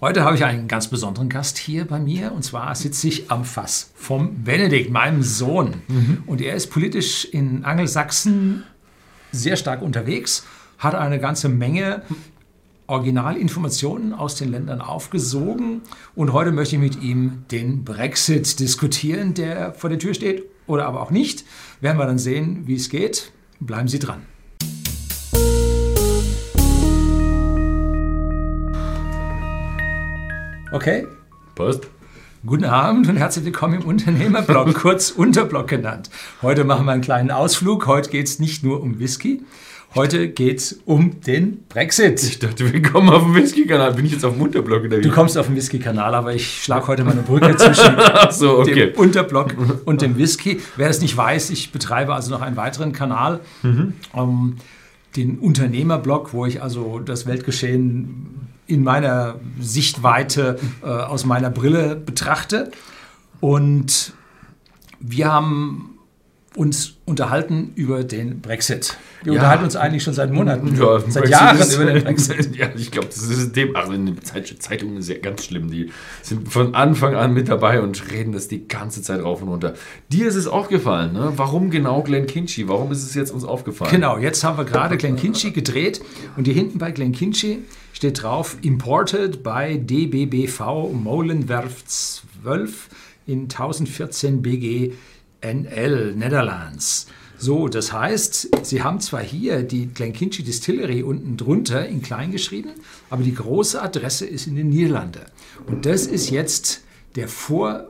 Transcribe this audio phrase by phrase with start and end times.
[0.00, 3.44] Heute habe ich einen ganz besonderen Gast hier bei mir und zwar sitze ich am
[3.44, 5.82] Fass vom Benedikt, meinem Sohn.
[5.88, 6.22] Mhm.
[6.24, 8.62] Und er ist politisch in Angelsachsen
[9.32, 10.46] sehr stark unterwegs,
[10.78, 12.02] hat eine ganze Menge
[12.86, 15.82] Originalinformationen aus den Ländern aufgesogen
[16.14, 20.86] und heute möchte ich mit ihm den Brexit diskutieren, der vor der Tür steht oder
[20.86, 21.44] aber auch nicht.
[21.80, 23.32] Werden wir dann sehen, wie es geht.
[23.58, 24.22] Bleiben Sie dran.
[30.70, 31.06] Okay.
[31.54, 31.88] Passt.
[32.44, 36.10] Guten Abend und herzlich willkommen im Unternehmerblog, kurz Unterblog genannt.
[36.42, 37.86] Heute machen wir einen kleinen Ausflug.
[37.86, 39.40] Heute geht es nicht nur um Whisky.
[39.94, 42.22] Heute geht es um den Brexit.
[42.22, 43.94] Ich dachte, wir kommen auf den Whisky-Kanal.
[43.94, 45.02] Bin ich jetzt auf dem Unterblog oder wie?
[45.02, 47.96] Du kommst auf den Whisky-Kanal, aber ich schlage heute mal eine Brücke zwischen
[48.30, 48.90] so, okay.
[48.90, 49.54] dem Unterblog
[49.86, 50.60] und dem Whisky.
[50.76, 53.40] Wer es nicht weiß, ich betreibe also noch einen weiteren Kanal.
[53.62, 53.94] Mhm.
[54.12, 54.56] Um,
[55.16, 62.70] den Unternehmerblog, wo ich also das Weltgeschehen in meiner Sichtweite äh, aus meiner Brille betrachte.
[63.40, 64.12] Und
[65.00, 65.97] wir haben
[66.58, 68.96] uns unterhalten über den Brexit.
[69.22, 69.38] Wir ja.
[69.38, 72.56] unterhalten uns eigentlich schon seit Monaten, ja, seit Brexit Jahren über den Brexit.
[72.56, 75.70] Ja, ich glaube, das ist dem, also in den Zeitungen ist ja ganz schlimm.
[75.70, 75.90] Die
[76.22, 79.74] sind von Anfang an mit dabei und reden das die ganze Zeit rauf und runter.
[80.10, 81.32] Dir ist es aufgefallen, ne?
[81.36, 82.68] Warum genau Glen Kinchy?
[82.68, 83.92] Warum ist es jetzt uns aufgefallen?
[83.92, 86.00] Genau, jetzt haben wir gerade Glen Kinchy gedreht
[86.36, 87.60] und hier hinten bei Glen Kinchy
[87.92, 92.88] steht drauf Imported by DBBV Molenwerf 12
[93.26, 94.92] in 1014 BG
[95.40, 97.06] NL Netherlands.
[97.38, 102.70] So, das heißt, Sie haben zwar hier die Glenkinchie Distillery unten drunter in klein geschrieben,
[103.10, 105.22] aber die große Adresse ist in den Niederlanden.
[105.66, 106.82] Und das ist jetzt
[107.14, 107.88] der Vor,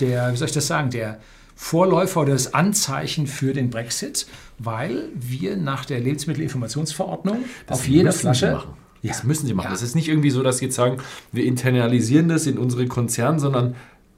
[0.00, 1.18] der, wie soll ich das sagen, der
[1.56, 4.26] Vorläufer oder das Anzeichen für den Brexit,
[4.58, 8.64] weil wir nach der Lebensmittelinformationsverordnung das auf jeder Flasche
[9.04, 9.66] ja, das müssen sie machen.
[9.66, 9.72] Ja.
[9.72, 10.96] Das ist nicht irgendwie so, dass sie jetzt sagen,
[11.30, 13.74] wir internalisieren das in unsere Konzerne, sondern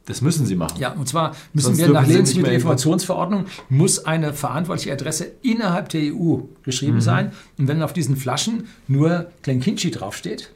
[0.07, 0.81] das müssen sie machen.
[0.81, 6.39] Ja, und zwar müssen Sonst wir nach Lebensmittelinformationsverordnung muss eine verantwortliche Adresse innerhalb der EU
[6.63, 7.01] geschrieben mhm.
[7.01, 7.33] sein.
[7.59, 10.53] Und wenn auf diesen Flaschen nur Glenkinchie draufsteht,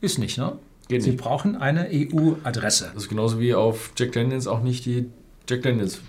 [0.00, 0.52] ist nicht, ne?
[0.88, 1.20] Geht sie nicht.
[1.20, 2.92] brauchen eine EU-Adresse.
[2.94, 5.06] Das ist genauso wie auf Jack Daniels auch nicht die
[5.48, 6.00] Jack Daniels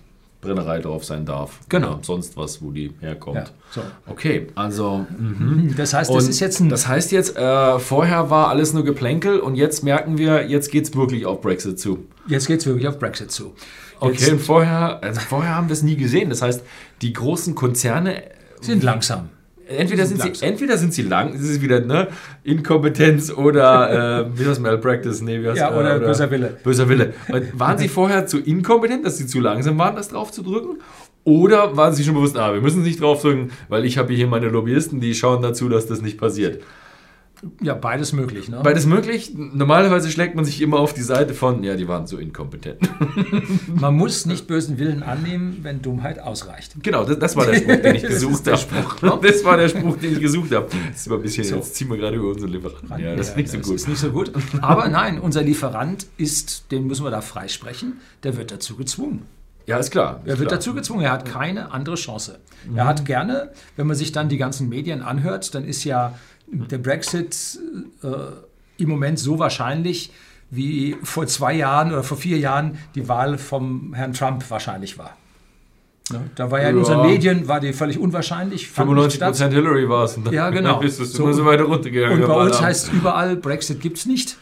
[0.42, 1.60] Brennerei drauf sein darf.
[1.68, 2.00] Genau.
[2.04, 3.38] Sonst was, wo die herkommt.
[3.38, 3.82] Ja, so.
[4.06, 5.06] Okay, also.
[5.18, 5.74] Mhm.
[5.76, 6.70] Das heißt, das ist jetzt ein.
[6.70, 10.86] Das heißt jetzt, äh, vorher war alles nur Geplänkel und jetzt merken wir, jetzt geht
[10.86, 12.06] es wirklich auf Brexit zu.
[12.28, 13.54] Jetzt geht es wirklich auf Brexit zu.
[14.00, 16.30] Okay, und vorher, also vorher haben wir es nie gesehen.
[16.30, 16.64] Das heißt,
[17.02, 18.24] die großen Konzerne
[18.62, 19.30] sind langsam
[19.68, 22.08] entweder sind, sind sie, entweder sind sie lang, das ist wieder ne,
[22.44, 26.58] Inkompetenz oder äh, wie heißt Malpractice, nee, wie heißt, ja, oder, äh, oder böser Wille.
[26.64, 27.14] Böser Wille.
[27.30, 30.78] Und waren sie vorher zu inkompetent, dass sie zu langsam waren, das drauf zu drücken?
[31.24, 34.14] Oder waren sie schon bewusst, ah, wir müssen es nicht drauf drücken, weil ich habe
[34.14, 36.64] hier meine Lobbyisten, die schauen dazu, dass das nicht passiert.
[37.62, 38.50] Ja, beides möglich.
[38.50, 38.62] Ne?
[38.64, 39.34] Beides möglich.
[39.36, 42.80] Normalerweise schlägt man sich immer auf die Seite von, ja, die waren so inkompetent.
[43.68, 46.74] man muss nicht bösen Willen annehmen, wenn Dummheit ausreicht.
[46.82, 48.58] Genau, das, das war der Spruch, den ich gesucht habe.
[48.58, 49.20] Spruch, ne?
[49.28, 50.68] Das war der Spruch, den ich gesucht habe.
[50.90, 51.56] Das ist immer ein bisschen, so.
[51.58, 53.00] jetzt ziehen wir gerade über unseren Lieferanten.
[53.00, 53.76] Ja, das ja, ist nicht so gut.
[53.76, 54.32] ist nicht so gut.
[54.62, 59.26] Aber nein, unser Lieferant ist, den müssen wir da freisprechen, der wird dazu gezwungen.
[59.68, 60.22] Ja, ist klar.
[60.24, 60.60] Ist er wird klar.
[60.60, 62.40] dazu gezwungen, er hat keine andere Chance.
[62.66, 62.78] Mhm.
[62.78, 66.78] Er hat gerne, wenn man sich dann die ganzen Medien anhört, dann ist ja der
[66.78, 67.60] Brexit
[68.04, 68.08] äh,
[68.82, 70.12] im Moment so wahrscheinlich,
[70.50, 75.18] wie vor zwei Jahren oder vor vier Jahren die Wahl vom Herrn Trump wahrscheinlich war.
[76.12, 76.80] Ja, da war ja in ja.
[76.80, 78.70] unseren Medien war die völlig unwahrscheinlich.
[78.70, 80.18] 95 Prozent Hillary war es.
[80.32, 80.80] Ja, genau.
[80.82, 82.22] ist es so, so weiter runtergegangen.
[82.22, 84.38] Und bei uns heißt überall, Brexit gibt es nicht.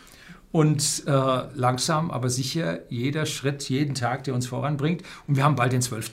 [0.52, 1.12] Und äh,
[1.56, 5.02] langsam, aber sicher, jeder Schritt, jeden Tag, der uns voranbringt.
[5.28, 6.12] Und wir haben bald den 12.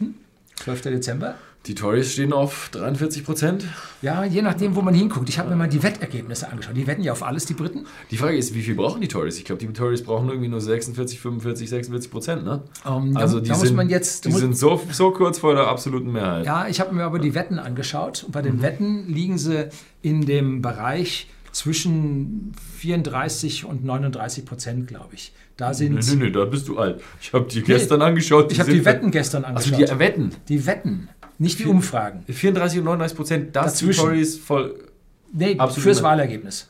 [0.57, 0.83] 12.
[0.83, 1.37] Dezember.
[1.67, 3.65] Die Tories stehen auf 43 Prozent.
[4.01, 5.29] Ja, je nachdem, wo man hinguckt.
[5.29, 6.77] Ich habe mir mal die Wettergebnisse angeschaut.
[6.77, 7.87] Die wetten ja auf alles, die Briten.
[8.11, 9.39] Die Frage ist, wie viel brauchen die Tories?
[9.39, 12.45] Ich glaube, die Tories brauchen irgendwie nur 46, 45, 46 Prozent.
[12.45, 12.63] Ne?
[12.85, 15.69] Um, ähm, also da, die, da sind, jetzt, die sind so, so kurz vor der
[15.69, 16.47] absoluten Mehrheit.
[16.47, 18.25] Ja, ich habe mir aber die Wetten angeschaut.
[18.25, 18.63] Und bei den mhm.
[18.63, 19.69] Wetten liegen sie
[20.03, 25.33] in dem Bereich zwischen 34 und 39 Prozent, glaube ich.
[25.57, 25.95] Da sind.
[25.95, 27.01] Nee, nee, nee, da bist du alt.
[27.21, 28.51] Ich habe die nee, gestern angeschaut.
[28.51, 29.75] Die ich habe die Wetten gestern angeschaut.
[29.75, 30.33] Also die Wetten?
[30.49, 31.09] Die Wetten.
[31.43, 32.23] Nicht die Umfragen.
[32.29, 34.01] 34 und 39 Prozent, das Dazwischen.
[34.01, 34.75] die Tories voll.
[35.33, 36.69] Nee, fürs Wahlergebnis.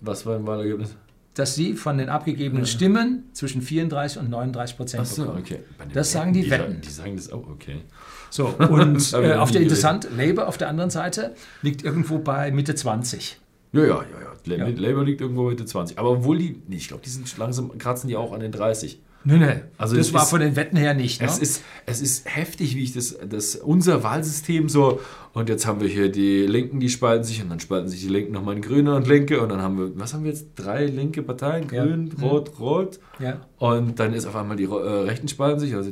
[0.00, 0.94] Was war ein Wahlergebnis?
[1.34, 2.70] Dass sie von den abgegebenen ja.
[2.70, 5.40] Stimmen zwischen 34 und 39 Prozent so, bekommen.
[5.40, 5.60] Okay.
[5.94, 6.72] Das sagen die, die Wetten.
[6.72, 7.82] Sagen, die sagen das auch, okay.
[8.30, 12.74] So, und äh, auf der interessant, Labour auf der anderen Seite liegt irgendwo bei Mitte
[12.74, 13.38] 20.
[13.72, 14.66] Ja, ja, ja, ja.
[14.66, 14.74] ja.
[14.76, 15.98] Labour liegt irgendwo Mitte 20.
[15.98, 19.00] Aber obwohl die, nee, ich glaube, die sind langsam, kratzen die auch an den 30.
[19.22, 19.60] Nee, nee.
[19.76, 21.20] Also das war ist- von den Wetten her nicht.
[21.20, 21.26] Ne?
[21.28, 25.00] Es ist, es ist heftig, wie ich das, das, unser Wahlsystem so,
[25.34, 28.08] und jetzt haben wir hier die Linken, die spalten sich, und dann spalten sich die
[28.08, 30.46] Linken nochmal in Grüne und Linke, und dann haben wir, was haben wir jetzt?
[30.56, 31.84] Drei linke Parteien, Ja.
[31.84, 32.24] Grün, Mhm.
[32.24, 33.40] Rot, Rot, ja.
[33.58, 35.90] und dann ist auf einmal die äh, Rechten spalten sich, also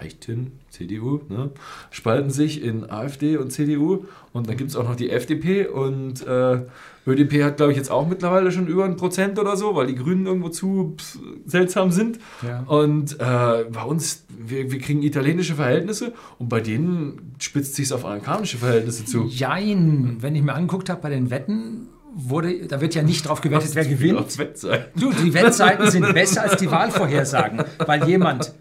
[0.00, 1.50] Rechten, CDU, ne,
[1.92, 6.26] spalten sich in AfD und CDU, und dann gibt es auch noch die FDP, und
[6.26, 6.62] äh,
[7.06, 9.94] ÖDP hat, glaube ich, jetzt auch mittlerweile schon über ein Prozent oder so, weil die
[9.94, 12.18] Grünen irgendwo zu pff, seltsam sind.
[12.46, 12.60] Ja.
[12.66, 18.04] Und äh, bei uns, wir, wir kriegen italienische Verhältnisse und bei denen spitzt sich auf
[18.04, 19.24] amerikanische Verhältnisse zu.
[19.26, 23.40] Jein, wenn ich mir angeguckt habe bei den Wetten, wurde, da wird ja nicht drauf
[23.40, 24.38] gewettet, wer gewinnt.
[24.96, 28.52] Du, die Wettseiten sind besser als die Wahlvorhersagen, weil jemand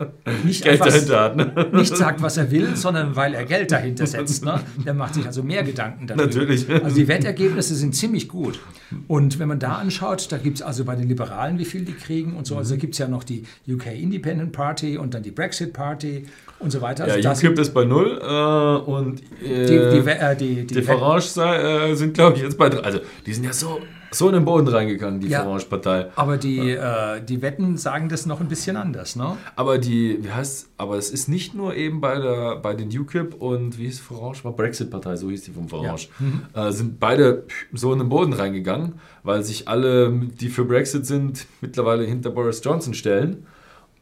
[0.44, 1.70] nicht, Geld dahinter hat, ne?
[1.72, 4.44] nicht sagt, was er will, sondern weil er Geld dahinter setzt.
[4.44, 4.60] Ne?
[4.86, 6.26] Der macht sich also mehr Gedanken darüber.
[6.26, 6.70] Natürlich.
[6.70, 8.60] Also die Wettergebnisse sind ziemlich gut.
[9.08, 11.94] Und wenn man da anschaut, da gibt es also bei den Liberalen, wie viel die
[11.94, 12.58] kriegen und so.
[12.58, 16.26] Also gibt es ja noch die UK Independent Party und dann die Brexit Party
[16.64, 17.04] und so weiter.
[17.06, 20.74] Also Ja, UKIP ist bei null äh, und äh, die, die, We- äh, die, die,
[20.76, 22.80] die Farage äh, sind, glaube ich, jetzt bei drei.
[22.82, 23.80] Also, die sind ja so,
[24.12, 25.44] so in den Boden reingegangen, die Ja.
[25.44, 26.08] Farage-Partei.
[26.16, 29.38] aber die, äh, die Wetten sagen das noch ein bisschen anders, ne?
[29.56, 33.36] Aber die, wie heißt aber es ist nicht nur eben bei, der, bei den UKIP
[33.42, 34.44] und wie hieß Farage?
[34.44, 36.08] War Brexit-Partei, so hieß die vom Farage.
[36.54, 37.44] Äh, sind beide
[37.74, 38.94] so in den Boden reingegangen,
[39.24, 43.46] weil sich alle, die für Brexit sind, mittlerweile hinter Boris Johnson stellen.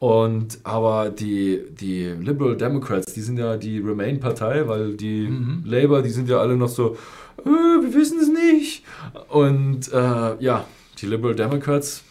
[0.01, 5.31] Und aber die, die Liberal Democrats, die sind ja die Remain-Partei, weil die
[5.63, 6.97] Labour, die sind ja alle noch so,
[7.45, 8.83] äh, wir wissen es nicht.
[9.27, 10.65] Und äh, ja,
[10.97, 12.01] die Liberal Democrats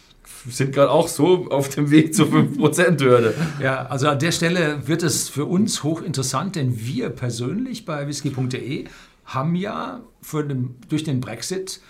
[0.47, 3.33] sind gerade auch so auf dem Weg zur 5%-Hürde.
[3.61, 8.85] Ja, also an der Stelle wird es für uns hochinteressant, denn wir persönlich bei whisky.de
[9.25, 11.81] haben ja für den, durch den Brexit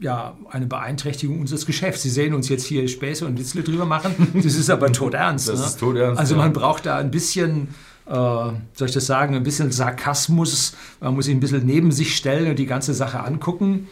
[0.00, 2.02] ja eine Beeinträchtigung unseres Geschäfts.
[2.02, 4.14] Sie sehen uns jetzt hier Späße und Witzle drüber machen.
[4.34, 5.48] Das ist aber todernst.
[5.48, 5.66] Das ne?
[5.66, 6.42] ist todernst, Also ja.
[6.42, 7.68] man braucht da ein bisschen,
[8.06, 10.74] äh, soll ich das sagen, ein bisschen Sarkasmus.
[11.00, 13.88] Man muss sich ein bisschen neben sich stellen und die ganze Sache angucken.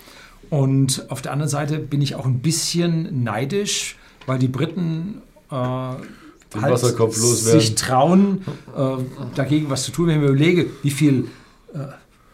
[0.51, 3.97] Und auf der anderen Seite bin ich auch ein bisschen neidisch,
[4.27, 5.55] weil die Briten äh,
[7.23, 7.61] loswerden.
[7.61, 8.45] sich trauen,
[8.77, 8.97] äh,
[9.35, 10.09] dagegen was zu tun.
[10.09, 11.29] Wenn ich mir überlege, wie viel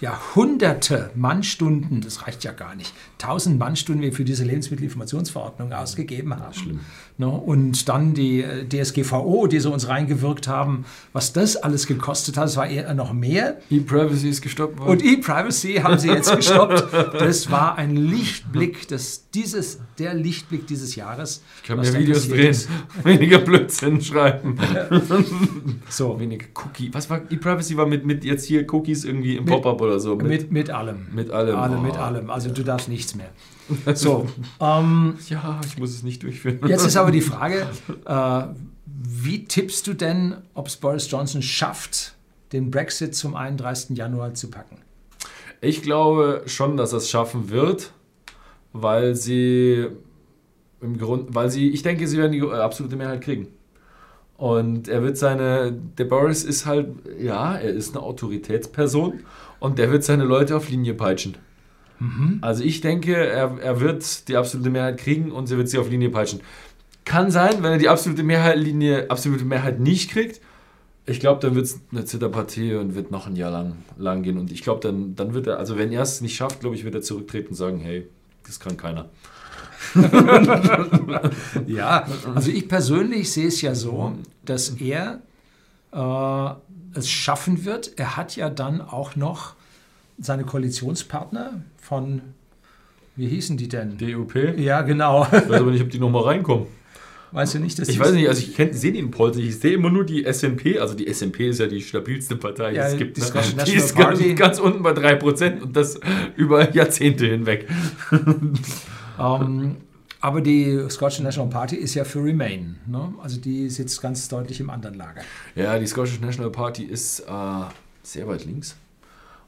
[0.00, 5.72] äh, ja, hunderte Mannstunden, das reicht ja gar nicht, tausend Mannstunden wir für diese Lebensmittelinformationsverordnung
[5.72, 6.54] ausgegeben haben.
[6.54, 6.80] Schlimm.
[7.20, 7.28] Ne?
[7.28, 12.44] Und dann die äh, DSGVO, die sie uns reingewirkt haben, was das alles gekostet hat,
[12.44, 13.58] das war eher noch mehr.
[13.70, 14.90] E-Privacy ist gestoppt worden.
[14.90, 16.88] Und E-Privacy haben sie jetzt gestoppt.
[17.20, 21.42] Das war ein Lichtblick, das, dieses, der Lichtblick dieses Jahres.
[21.60, 22.68] ich kann mir Videos drehen, ist.
[23.04, 24.56] weniger Blödsinn schreiben.
[25.88, 26.88] So, Weniger Cookie.
[26.92, 27.76] Was war E-Privacy?
[27.76, 30.16] War mit, mit jetzt hier Cookies irgendwie im Pop-up oder so?
[30.16, 31.08] mit, mit allem.
[31.12, 31.56] mit allem.
[31.56, 31.80] Alle, Oh.
[31.80, 32.30] mit allem.
[32.30, 33.30] Also du darfst nichts mehr.
[33.94, 34.28] So,
[34.60, 36.58] ähm, Ja, ich muss es nicht durchführen.
[36.66, 37.66] jetzt ist aber die Frage,
[38.04, 38.42] äh,
[38.86, 42.14] wie tippst du denn, ob es Boris Johnson schafft,
[42.52, 43.96] den Brexit zum 31.
[43.96, 44.78] Januar zu packen?
[45.60, 47.92] Ich glaube schon, dass er es schaffen wird,
[48.72, 49.86] weil sie
[50.80, 53.48] im Grund, weil sie, ich denke, sie werden die absolute Mehrheit kriegen.
[54.40, 56.88] Und er wird seine, der Boris ist halt,
[57.20, 59.20] ja, er ist eine Autoritätsperson
[59.58, 61.36] und der wird seine Leute auf Linie peitschen.
[62.40, 65.90] Also ich denke, er, er wird die absolute Mehrheit kriegen und sie wird sie auf
[65.90, 66.40] Linie peitschen.
[67.04, 70.40] Kann sein, wenn er die absolute Mehrheit, Linie, absolute Mehrheit nicht kriegt.
[71.04, 74.38] Ich glaube, dann wird es eine Zitterpartie und wird noch ein Jahr lang, lang gehen.
[74.38, 76.84] Und ich glaube, dann, dann wird er, also wenn er es nicht schafft, glaube ich,
[76.84, 78.08] wird er zurücktreten und sagen, hey,
[78.46, 79.10] das kann keiner.
[81.66, 84.12] Ja, also ich persönlich sehe es ja so,
[84.44, 85.20] dass er
[85.92, 87.92] äh, es schaffen wird.
[87.96, 89.54] Er hat ja dann auch noch
[90.18, 92.20] seine Koalitionspartner von,
[93.16, 93.96] wie hießen die denn?
[93.98, 94.34] DUP?
[94.36, 95.26] Ich Ja, genau.
[95.30, 96.66] weiß aber nicht, ob die nochmal reinkommen.
[97.32, 99.48] Weißt du nicht, dass Ich weiß nicht, also ich sehe den Polls nicht.
[99.48, 100.80] Ich sehe immer nur die SNP.
[100.80, 103.16] Also die SNP ist ja die stabilste Partei, die Ja, es gibt.
[103.16, 103.64] die ne?
[103.66, 106.00] Die ist ganz, ganz unten bei 3% und das
[106.36, 107.68] über Jahrzehnte hinweg.
[109.20, 109.76] Ähm,
[110.20, 112.76] aber die Scottish National Party ist ja für Remain.
[112.86, 113.14] Ne?
[113.22, 115.22] Also die sitzt ganz deutlich im anderen Lager.
[115.54, 117.24] Ja, die Scottish National Party ist äh,
[118.02, 118.76] sehr weit links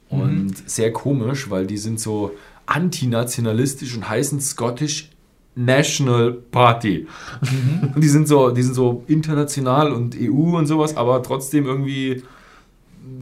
[0.08, 2.32] und sehr komisch, weil die sind so
[2.66, 5.10] antinationalistisch und heißen Scottish
[5.54, 7.06] National Party.
[7.96, 12.22] Die sind so, die sind so international und EU und sowas, aber trotzdem irgendwie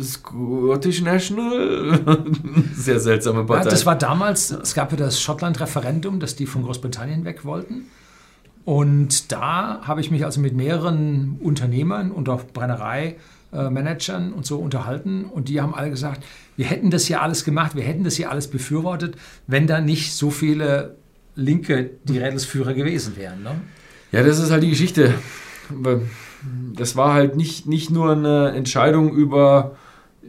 [0.03, 2.01] Scottish National.
[2.75, 3.71] Sehr seltsame Ja, Partei.
[3.71, 7.87] das war damals, es gab ja das Schottland-Referendum, dass die von Großbritannien weg wollten.
[8.65, 15.25] Und da habe ich mich also mit mehreren Unternehmern und auch Brennerei-Managern und so unterhalten.
[15.25, 16.25] Und die haben alle gesagt,
[16.57, 20.13] wir hätten das hier alles gemacht, wir hätten das hier alles befürwortet, wenn da nicht
[20.15, 20.97] so viele
[21.37, 23.43] Linke die Rädelsführer gewesen wären.
[23.43, 23.53] Ne?
[24.13, 25.15] Ja, das ist halt die Geschichte.
[26.75, 29.73] Das war halt nicht, nicht nur eine Entscheidung über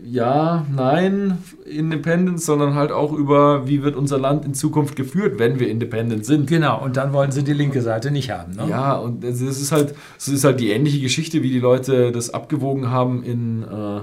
[0.04, 5.60] ja, nein, Independence, sondern halt auch über, wie wird unser Land in Zukunft geführt, wenn
[5.60, 6.48] wir independent sind.
[6.48, 8.56] Genau, und dann wollen sie die linke Seite nicht haben.
[8.56, 8.68] Ne?
[8.70, 12.34] Ja, und es ist halt, es ist halt die ähnliche Geschichte, wie die Leute das
[12.34, 14.02] abgewogen haben in, äh,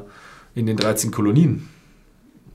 [0.54, 1.68] in den 13 Kolonien.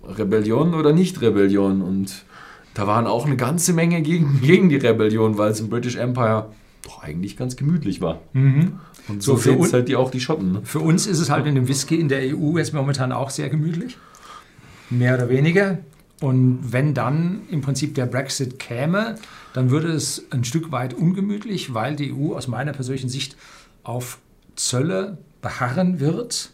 [0.07, 1.81] Rebellion oder nicht Rebellion.
[1.81, 2.25] Und
[2.73, 6.47] da waren auch eine ganze Menge gegen, gegen die Rebellion, weil es im British Empire
[6.83, 8.21] doch eigentlich ganz gemütlich war.
[8.33, 8.79] Mhm.
[9.07, 10.51] Und so, So, für sehen es un- halt die auch die Schotten.
[10.53, 10.61] Ne?
[10.63, 13.49] Für uns ist es halt in dem Whisky in der EU jetzt momentan auch sehr
[13.49, 13.97] gemütlich.
[14.89, 15.79] Mehr oder weniger.
[16.21, 19.15] Und wenn dann im Prinzip der Brexit käme,
[19.53, 23.35] dann würde es ein Stück weit ungemütlich, weil die EU aus meiner persönlichen Sicht
[23.83, 24.19] auf
[24.55, 26.51] Zölle beharren wird.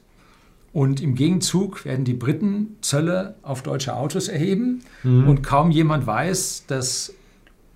[0.73, 4.81] Und im Gegenzug werden die Briten Zölle auf deutsche Autos erheben.
[5.03, 7.13] Und kaum jemand weiß, dass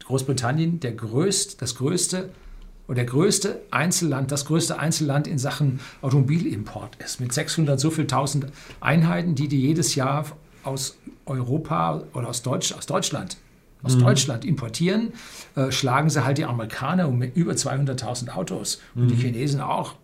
[0.05, 2.29] Großbritannien der größt, das größte
[2.87, 7.19] oder der größte Einzelland, das größte Einzelland in Sachen Automobilimport ist.
[7.19, 8.47] Mit 600 so viel tausend
[8.81, 10.25] Einheiten, die die jedes Jahr
[10.63, 13.37] aus Europa oder aus, Deutsch, aus Deutschland
[13.83, 15.11] aus Deutschland importieren,
[15.55, 19.95] äh, schlagen sie halt die Amerikaner um über 200.000 Autos und die Chinesen auch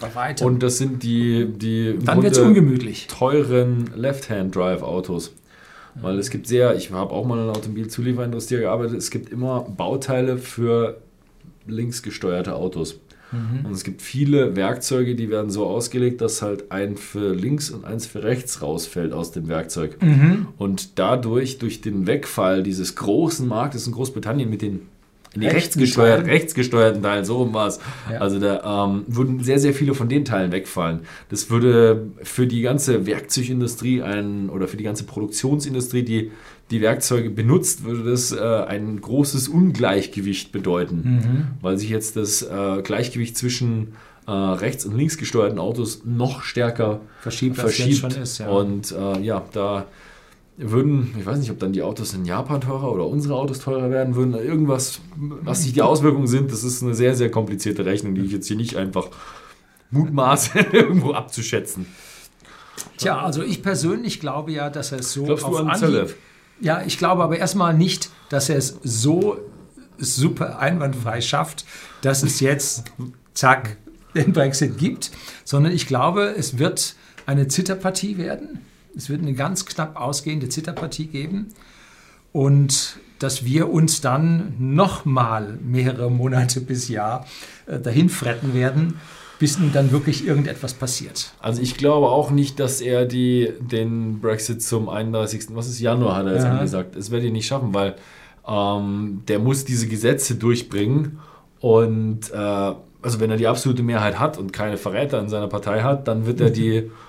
[0.00, 0.46] bei weitem.
[0.46, 3.06] Und das sind die, die dann wird es Grunde ungemütlich.
[3.06, 5.32] teuren Left-Hand-Drive-Autos.
[6.00, 9.62] Weil es gibt sehr, ich habe auch mal in der Automobilzulieferindustrie gearbeitet, es gibt immer
[9.62, 11.00] Bauteile für
[11.70, 13.00] linksgesteuerte Autos.
[13.64, 17.84] Und es gibt viele Werkzeuge, die werden so ausgelegt, dass halt ein für links und
[17.84, 19.98] eins für rechts rausfällt aus dem Werkzeug.
[20.56, 24.88] Und dadurch, durch den Wegfall dieses großen Marktes in Großbritannien mit den
[25.34, 26.38] in die rechtsgesteuerten, Teilen.
[26.38, 27.80] rechtsgesteuerten Teilen, so rum war es.
[28.10, 28.18] Ja.
[28.18, 31.00] Also da ähm, würden sehr, sehr viele von den Teilen wegfallen.
[31.28, 36.30] Das würde für die ganze Werkzeugindustrie ein, oder für die ganze Produktionsindustrie, die
[36.70, 42.82] die Werkzeuge benutzt, würde das äh, ein großes Ungleichgewicht bedeuten, weil sich jetzt das äh,
[42.82, 43.94] Gleichgewicht zwischen
[44.26, 48.16] äh, rechts- und links gesteuerten Autos noch stärker Verschiebt, verschiebt.
[48.18, 48.48] ist, ja.
[48.48, 49.86] Und äh, ja, da
[50.58, 53.90] würden, ich weiß nicht, ob dann die Autos in Japan teurer oder unsere Autos teurer
[53.90, 58.14] werden würden, irgendwas, was sich die Auswirkungen sind, das ist eine sehr, sehr komplizierte Rechnung,
[58.14, 59.08] die ich jetzt hier nicht einfach
[59.90, 61.86] mutmaße, irgendwo abzuschätzen.
[62.96, 66.16] Tja, also ich persönlich glaube ja, dass er es so Glaubst du auf an Anhieb-?
[66.60, 69.38] Ja, ich glaube aber erstmal nicht, dass er es so
[69.98, 71.64] super einwandfrei schafft,
[72.02, 72.84] dass es jetzt,
[73.34, 73.76] zack,
[74.14, 75.10] den Brexit gibt,
[75.44, 76.96] sondern ich glaube, es wird
[77.26, 78.60] eine Zitterpartie werden.
[78.96, 81.48] Es wird eine ganz knapp ausgehende Zitterpartie geben
[82.32, 87.26] und dass wir uns dann nochmal mehrere Monate bis Jahr
[87.66, 88.94] äh, dahin fretten werden,
[89.40, 91.32] bis nun dann wirklich irgendetwas passiert.
[91.40, 95.46] Also ich glaube auch nicht, dass er die, den Brexit zum 31.
[95.50, 96.52] Was ist Januar, hat er jetzt Ja.
[96.52, 96.96] angesagt.
[96.96, 97.96] Das werde ich nicht schaffen, weil
[98.46, 101.18] ähm, der muss diese Gesetze durchbringen
[101.60, 102.36] und äh,
[103.00, 106.26] also wenn er die absolute Mehrheit hat und keine Verräter in seiner Partei hat, dann
[106.26, 106.90] wird er die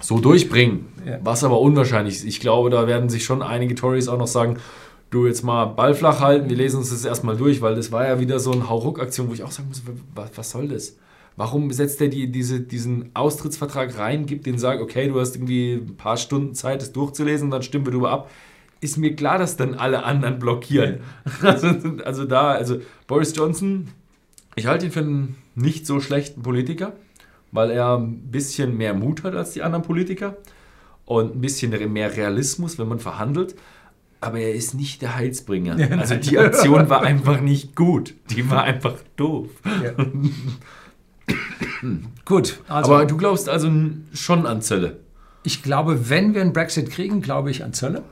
[0.00, 0.86] so durchbringen.
[1.06, 1.18] Ja.
[1.22, 2.24] Was aber unwahrscheinlich ist.
[2.24, 4.58] Ich glaube, da werden sich schon einige Tories auch noch sagen,
[5.10, 8.06] du jetzt mal Ball flach halten, wir lesen uns das erstmal durch, weil das war
[8.06, 9.82] ja wieder so eine Hauruck-Aktion, wo ich auch sagen muss,
[10.14, 10.96] was, was soll das?
[11.36, 15.74] Warum setzt er die, diese, diesen Austrittsvertrag rein, gibt den sagt, okay, du hast irgendwie
[15.74, 18.30] ein paar Stunden Zeit, das durchzulesen, dann stimmen wir darüber ab.
[18.80, 21.00] Ist mir klar, dass dann alle anderen blockieren.
[21.42, 21.68] Also,
[22.04, 23.88] also da, also Boris Johnson,
[24.54, 26.94] ich halte ihn für einen nicht so schlechten Politiker,
[27.52, 30.36] weil er ein bisschen mehr Mut hat als die anderen Politiker
[31.04, 33.54] und ein bisschen mehr Realismus, wenn man verhandelt.
[34.20, 35.78] Aber er ist nicht der Heilsbringer.
[35.78, 38.14] Ja, also die Aktion war einfach nicht gut.
[38.30, 39.48] Die war einfach doof.
[42.24, 43.70] Gut, also Aber du glaubst also
[44.12, 44.98] schon an Zölle.
[45.42, 48.02] Ich glaube, wenn wir einen Brexit kriegen, glaube ich an Zölle.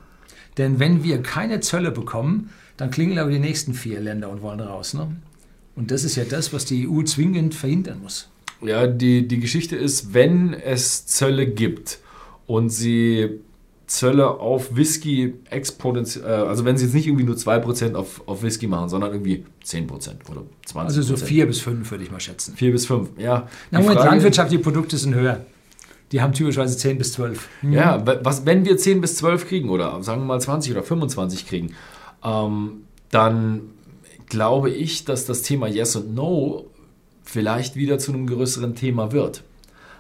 [0.59, 4.61] Denn wenn wir keine Zölle bekommen, dann klingeln aber die nächsten vier Länder und wollen
[4.61, 4.95] raus.
[4.95, 5.17] Ne?
[5.75, 8.31] Und das ist ja das, was die EU zwingend verhindern muss.
[8.67, 11.99] Ja, die, die Geschichte ist, wenn es Zölle gibt
[12.47, 13.41] und sie
[13.87, 18.43] Zölle auf Whisky exponentiell, äh, also wenn sie jetzt nicht irgendwie nur 2% auf, auf
[18.43, 19.89] Whisky machen, sondern irgendwie 10%
[20.31, 20.79] oder 20%.
[20.79, 22.55] Also so vier bis fünf würde ich mal schätzen.
[22.57, 23.47] 4 bis 5, ja.
[23.71, 25.45] Na, Die Moment, Frage- landwirtschaftliche Produkte sind höher.
[26.13, 27.49] Die haben typischerweise 10 bis 12.
[27.71, 30.83] Ja, wa- was, wenn wir 10 bis 12 kriegen oder sagen wir mal 20 oder
[30.83, 31.75] 25 kriegen,
[32.25, 33.63] ähm, dann
[34.29, 36.67] glaube ich, dass das Thema Yes und No
[37.35, 39.43] vielleicht wieder zu einem größeren Thema wird.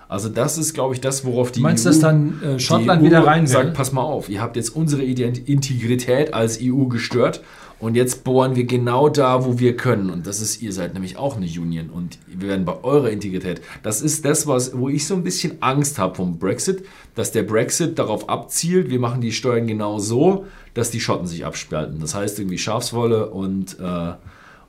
[0.09, 3.03] Also das ist, glaube ich, das, worauf die Du meinst, EU, dass dann äh, Schottland
[3.03, 3.49] EU wieder rein will?
[3.49, 7.43] sagt, pass mal auf, ihr habt jetzt unsere Ident- Integrität als EU gestört
[7.81, 10.11] und jetzt bohren wir genau da, wo wir können.
[10.11, 13.61] Und das ist, ihr seid nämlich auch eine Union und wir werden bei eurer Integrität.
[13.83, 16.85] Das ist das, was, wo ich so ein bisschen Angst habe vom Brexit,
[17.17, 21.45] dass der Brexit darauf abzielt, wir machen die Steuern genau so, dass die Schotten sich
[21.45, 21.99] abspalten.
[21.99, 24.13] Das heißt irgendwie Schafswolle und, äh,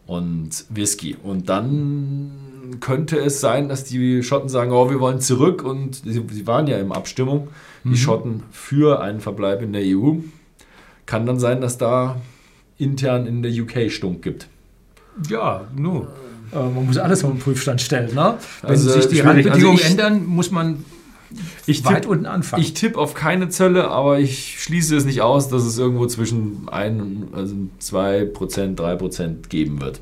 [0.07, 1.15] und Whisky.
[1.21, 2.31] Und dann
[2.79, 6.67] könnte es sein, dass die Schotten sagen, oh, wir wollen zurück und sie, sie waren
[6.67, 7.47] ja in Abstimmung,
[7.83, 7.95] die Mhm.
[7.95, 10.15] Schotten für einen Verbleib in der EU.
[11.05, 12.19] Kann dann sein, dass da
[12.77, 14.47] intern in der UK Stunk gibt.
[15.29, 16.07] Ja, nur.
[16.51, 18.13] Äh, man muss alles auf den Prüfstand stellen.
[18.15, 18.35] Ne?
[18.61, 19.25] Wenn Also, sich die schwierig.
[19.45, 20.83] Randbedingungen Also ändern, muss man
[21.65, 22.61] Ich weit tipp- unten anfangen.
[22.63, 26.67] Ich tippe auf keine Zölle, aber ich schließe es nicht aus, dass es irgendwo zwischen
[26.69, 30.01] 1, also 2%, 3% geben wird.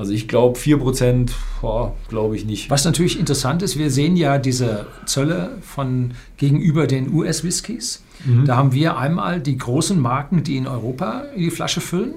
[0.00, 1.28] Also ich glaube 4%,
[1.60, 2.70] boah, glaube ich nicht.
[2.70, 8.02] Was natürlich interessant ist, wir sehen ja diese Zölle von gegenüber den US-Whiskys.
[8.24, 8.46] Mhm.
[8.46, 12.14] Da haben wir einmal die großen Marken, die in Europa in die Flasche füllen.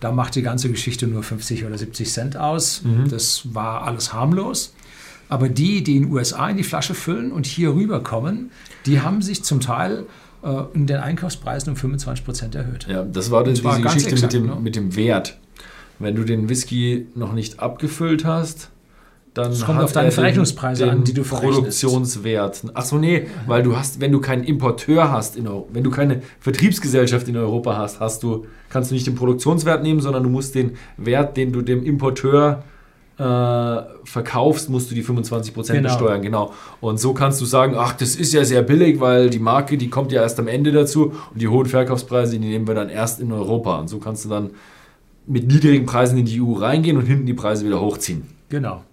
[0.00, 2.82] Da macht die ganze Geschichte nur 50 oder 70 Cent aus.
[2.82, 3.08] Mhm.
[3.08, 4.74] Das war alles harmlos.
[5.28, 8.50] Aber die, die in den USA in die Flasche füllen und hier rüberkommen,
[8.86, 10.06] die haben sich zum Teil
[10.42, 12.88] äh, in den Einkaufspreisen um 25 Prozent erhöht.
[12.90, 14.56] Ja, das war zwar diese Geschichte exakt, mit, dem, ne?
[14.60, 15.38] mit dem Wert.
[16.00, 18.70] Wenn du den Whisky noch nicht abgefüllt hast,
[19.34, 21.56] dann Es kommt auf deine er den- Verrechnungspreise den an, die du verrechnest.
[21.58, 22.62] Produktionswert.
[22.74, 25.90] Ach so, nee, weil du hast, wenn du keinen Importeur hast, in Europa, wenn du
[25.90, 30.28] keine Vertriebsgesellschaft in Europa hast, hast du, kannst du nicht den Produktionswert nehmen, sondern du
[30.30, 32.64] musst den Wert, den du dem Importeur
[33.18, 35.88] äh, verkaufst, musst du die 25% Genau.
[35.90, 36.52] besteuern, genau.
[36.80, 39.90] Und so kannst du sagen, ach, das ist ja sehr billig, weil die Marke, die
[39.90, 43.20] kommt ja erst am Ende dazu und die hohen Verkaufspreise, die nehmen wir dann erst
[43.20, 43.78] in Europa.
[43.78, 44.50] Und so kannst du dann
[45.30, 48.22] mit niedrigen Preisen in die EU reingehen und hinten die Preise wieder hochziehen.
[48.48, 48.84] Genau.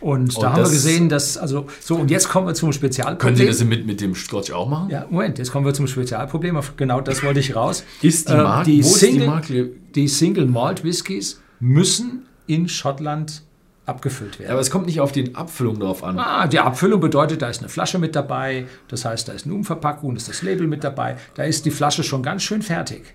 [0.00, 3.18] Und, Und da haben wir gesehen, dass, also, so, und jetzt kommen wir zum Spezialproblem.
[3.18, 4.90] Können Sie das mit, mit dem Scotch auch machen?
[4.90, 6.56] Ja, Moment, jetzt kommen wir zum Spezialproblem.
[6.56, 7.82] Auf genau das wollte ich raus.
[8.02, 9.70] Ist die Äh, Marke, die wo ist Single- die Marke?
[9.94, 13.42] Die Single Malt Whiskys müssen in Schottland
[13.86, 14.52] abgefüllt Ja, werden.
[14.52, 16.18] aber es kommt nicht auf die Abfüllung drauf an.
[16.18, 18.66] Ah, die Abfüllung bedeutet, da ist eine Flasche mit dabei.
[18.88, 21.16] Das heißt, da ist eine Umverpackung, ist das Label mit dabei.
[21.34, 23.14] Da ist die Flasche schon ganz schön fertig.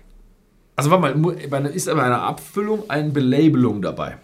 [0.76, 4.16] Also warte mal, ist aber bei einer Abfüllung eine Belabelung dabei?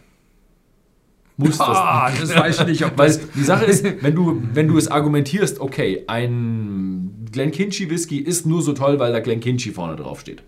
[1.36, 3.30] Muss Ah, das weiß ich nicht, ob Weil das.
[3.30, 8.60] die Sache ist, wenn du, wenn du es argumentierst, okay, ein Glenkinchie Whisky ist nur
[8.60, 10.42] so toll, weil da Glenkinchie vorne drauf steht.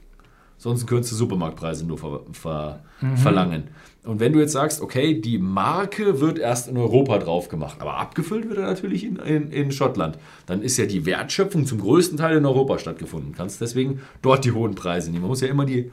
[0.62, 3.16] Sonst könntest du Supermarktpreise nur ver, ver, Mhm.
[3.16, 3.62] verlangen.
[4.04, 7.96] Und wenn du jetzt sagst, okay, die Marke wird erst in Europa drauf gemacht, aber
[7.96, 12.18] abgefüllt wird er natürlich in, in, in Schottland, dann ist ja die Wertschöpfung zum größten
[12.18, 13.34] Teil in Europa stattgefunden.
[13.34, 15.22] Kannst deswegen dort die hohen Preise nehmen.
[15.22, 15.90] Man muss ja immer die,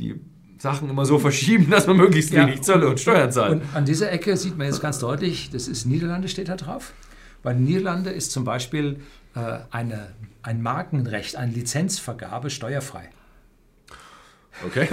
[0.00, 0.16] die
[0.58, 2.46] Sachen immer so verschieben, dass man möglichst Ja.
[2.48, 3.52] wenig Zölle und Steuern zahlt.
[3.52, 6.94] Und an dieser Ecke sieht man jetzt ganz deutlich, das ist Niederlande, steht da drauf.
[7.44, 8.96] Bei Niederlande ist zum Beispiel
[9.36, 10.08] äh, eine,
[10.42, 13.08] ein Markenrecht, eine Lizenzvergabe steuerfrei.
[14.66, 14.88] Okay.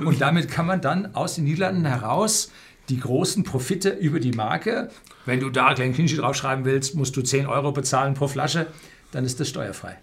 [0.04, 2.50] Und damit kann man dann aus den Niederlanden heraus
[2.88, 4.90] die großen Profite über die Marke,
[5.24, 8.66] wenn du da Glenkinchie draufschreiben willst, musst du 10 Euro bezahlen pro Flasche,
[9.12, 9.96] dann ist das steuerfrei.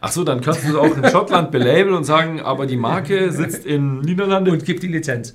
[0.00, 3.32] Ach so, dann kannst du es auch in Schottland belabeln und sagen, aber die Marke
[3.32, 5.34] sitzt in Niederlande Und gib die Lizenz.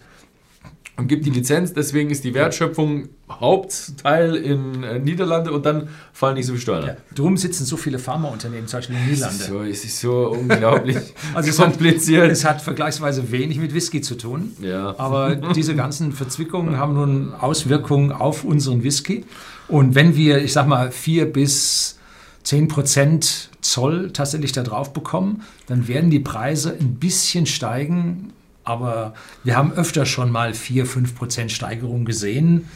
[0.97, 6.36] Und gibt die Lizenz, deswegen ist die Wertschöpfung Hauptteil in äh, Niederlande und dann fallen
[6.36, 6.86] nicht so viel Steuern.
[6.88, 6.97] Ja.
[7.13, 9.43] Drum sitzen so viele Pharmaunternehmen, zum Beispiel in den Es Niederlande.
[9.43, 10.97] ist so, es ist so unglaublich
[11.36, 12.31] Also es hat, kompliziert.
[12.31, 14.53] es hat vergleichsweise wenig mit Whisky zu tun.
[14.60, 14.95] Ja.
[14.97, 19.25] Aber diese ganzen Verzwickungen haben nun Auswirkungen auf unseren Whisky.
[19.67, 21.99] Und wenn wir, ich sag mal, vier bis
[22.43, 28.31] zehn Prozent Zoll tatsächlich da drauf bekommen, dann werden die Preise ein bisschen steigen.
[28.67, 32.67] Aber wir haben öfter schon mal vier, fünf Prozent Steigerung gesehen.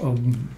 [0.00, 0.48] Ähm,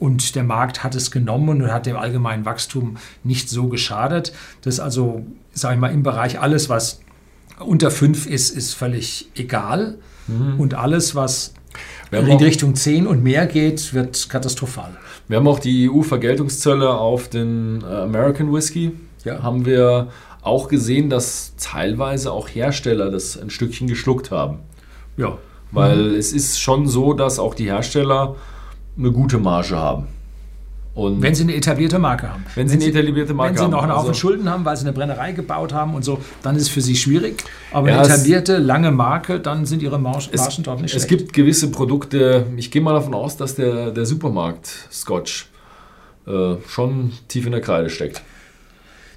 [0.00, 4.32] Und der Markt hat es genommen und hat dem allgemeinen Wachstum nicht so geschadet.
[4.62, 7.00] Das ist also, sage ich mal, im Bereich alles, was
[7.58, 9.98] unter 5 ist, ist völlig egal.
[10.56, 11.52] Und alles, was
[12.10, 14.96] in auch- Richtung 10 und mehr geht, wird katastrophal.
[15.28, 18.92] Wir haben auch die EU-Vergeltungszölle auf den äh, American Whisky.
[19.24, 19.42] Ja.
[19.42, 20.08] Haben wir
[20.44, 24.58] auch gesehen, dass teilweise auch Hersteller das ein Stückchen geschluckt haben.
[25.16, 25.38] Ja.
[25.72, 28.36] Weil es ist schon so, dass auch die Hersteller
[28.96, 30.06] eine gute Marge haben.
[30.94, 32.44] Und Wenn sie eine etablierte Marke haben.
[32.54, 34.76] Wenn sie eine etablierte Marke Wenn sie haben, noch einen Haufen also- Schulden haben, weil
[34.76, 37.42] sie eine Brennerei gebaut haben und so, dann ist es für sie schwierig.
[37.72, 41.02] Aber Ja, eine es- etablierte, lange Marke, dann sind ihre Margen, es, dort nicht es
[41.02, 41.08] schlecht.
[41.08, 45.48] gibt gewisse Produkte, ich gehe mal davon aus, dass der, der Supermarkt Scotch
[46.28, 48.22] äh, schon tief in der Kreide steckt.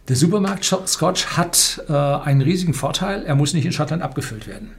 [0.08, 3.24] Der Supermarkt Scotch hat äh, einen riesigen Vorteil.
[3.26, 4.72] Er muss nicht in Schottland abgefüllt werden.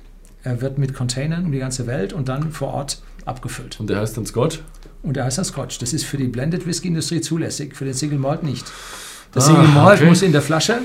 [0.43, 3.79] Er wird mit Containern um die ganze Welt und dann vor Ort abgefüllt.
[3.79, 4.61] Und der heißt dann Scotch?
[5.03, 5.79] Und er heißt dann Scotch.
[5.79, 8.65] Das ist für die Blended Whisky Industrie zulässig, für den Single Malt nicht.
[9.35, 10.09] Der Ah, Single Malt okay.
[10.09, 10.79] muss in der Flasche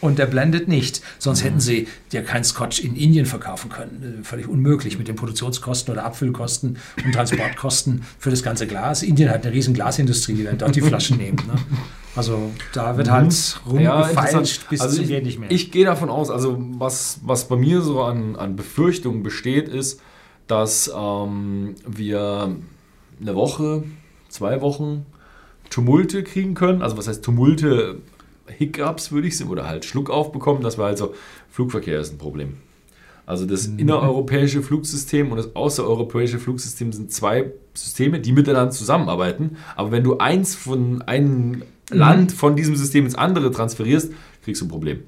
[0.00, 1.02] und der Blended nicht.
[1.18, 4.20] Sonst hätten sie ja keinen Scotch in Indien verkaufen können.
[4.20, 9.02] Äh, Völlig unmöglich mit den Produktionskosten oder Abfüllkosten und Transportkosten für das ganze Glas.
[9.02, 11.38] Indien hat eine riesen Glasindustrie, die dann dort die Flaschen nehmen.
[11.46, 11.54] Ne?
[12.16, 14.66] Also da wird halt rumgefeilscht interessant.
[14.70, 15.50] bis also zum ich, nicht mehr.
[15.50, 20.00] Ich gehe davon aus, also was, was bei mir so an, an Befürchtungen besteht, ist,
[20.46, 22.56] dass ähm, wir
[23.20, 23.84] eine Woche,
[24.28, 25.06] zwei Wochen
[25.70, 26.82] Tumulte kriegen können.
[26.82, 27.96] Also was heißt Tumulte?
[28.46, 30.62] Hiccups würde ich sagen, oder halt Schluckauf bekommen.
[30.62, 31.14] Das war also,
[31.50, 32.54] Flugverkehr ist ein Problem.
[33.26, 33.78] Also das Mhm.
[33.78, 39.56] innereuropäische Flugsystem und das außereuropäische Flugsystem sind zwei Systeme, die miteinander zusammenarbeiten.
[39.76, 44.66] Aber wenn du eins von einem Land von diesem System ins andere transferierst, kriegst du
[44.66, 45.04] ein Problem.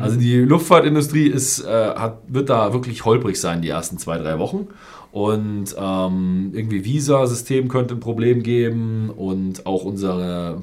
[0.00, 4.40] Also die Luftfahrtindustrie ist, äh, hat, wird da wirklich holprig sein die ersten zwei, drei
[4.40, 4.66] Wochen.
[5.12, 10.62] Und ähm, irgendwie Visa-System könnte ein Problem geben und auch unsere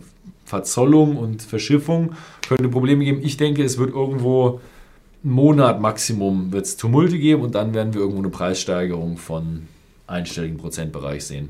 [0.56, 2.13] Verzollung und Verschiffung
[2.48, 3.20] könnte Probleme geben.
[3.22, 4.62] Ich denke, es wird irgendwo
[5.24, 9.68] einen Monat Maximum wird es Tumulte geben und dann werden wir irgendwo eine Preissteigerung von
[10.08, 11.50] einstelligen Prozentbereich sehen.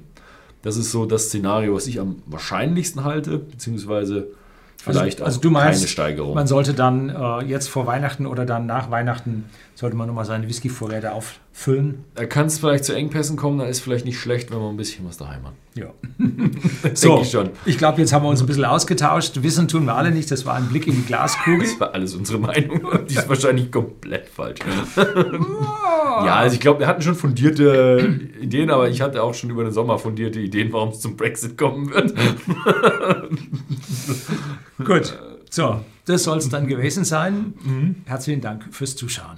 [0.63, 4.29] Das ist so das Szenario, was ich am wahrscheinlichsten halte, beziehungsweise
[4.77, 6.33] vielleicht also auch du meinst, keine Steigerung.
[6.33, 10.47] Man sollte dann äh, jetzt vor Weihnachten oder dann nach Weihnachten, sollte man nochmal seine
[10.47, 12.05] Whiskyvorräte auffüllen.
[12.15, 14.77] Da kann es vielleicht zu Engpässen kommen, da ist vielleicht nicht schlecht, wenn man ein
[14.77, 15.53] bisschen was daheim hat.
[15.75, 15.87] Ja.
[16.17, 17.49] Denke ich schon.
[17.65, 19.43] Ich glaube, jetzt haben wir uns ein bisschen ausgetauscht.
[19.43, 20.31] Wissen tun wir alle nicht.
[20.31, 21.67] Das war ein Blick in die Glaskugel.
[21.67, 22.87] Das war alles unsere Meinung.
[23.09, 24.59] Die ist wahrscheinlich komplett falsch.
[24.95, 29.65] ja, also ich glaube, wir hatten schon fundierte Ideen, aber ich hatte auch schon über
[29.65, 32.13] den Sommer fundierte Ideen, warum es zum Brexit kommen wird.
[34.85, 35.19] Gut.
[35.49, 37.53] So, das soll es dann gewesen sein.
[38.05, 39.37] Herzlichen Dank fürs Zuschauen.